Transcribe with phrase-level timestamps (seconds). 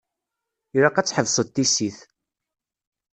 [0.75, 1.99] Ilaq ad tḥebseḍ tissit.